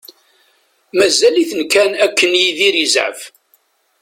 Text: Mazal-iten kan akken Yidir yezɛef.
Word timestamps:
Mazal-iten 0.97 1.61
kan 1.71 1.91
akken 2.05 2.31
Yidir 2.41 2.75
yezɛef. 2.77 3.19